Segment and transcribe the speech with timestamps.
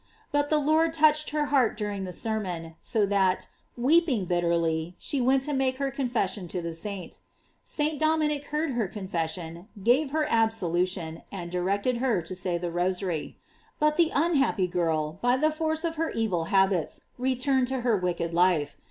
[0.31, 5.21] But the Lord touched her heart during the sermon, so that, weeping bit terly, she
[5.21, 7.19] went to make her confession .to the saint.
[7.63, 7.99] St.
[7.99, 13.37] Dominic heard her confession, gave her absolution, and directed her to say the rosary.
[13.77, 18.33] But the unhappy girl, by the force of her evil habits, returned to her wicked
[18.33, 18.77] life.